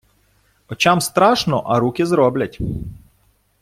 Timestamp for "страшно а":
0.99-1.79